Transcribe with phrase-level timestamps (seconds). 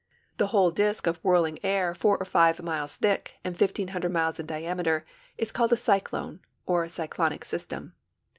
[0.37, 4.47] The whole disk of whirling air four or five miles thick and 1,500 miles in
[4.47, 5.05] diameter
[5.37, 7.93] is called a cyclone or c}' clonic system.